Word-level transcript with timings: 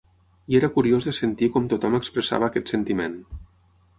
I 0.53 0.55
era 0.59 0.69
curiós 0.77 1.07
de 1.09 1.13
sentir 1.17 1.49
com 1.57 1.69
tothom 1.73 1.99
expressava 1.99 2.49
aquest 2.51 2.75
sentiment 2.75 3.21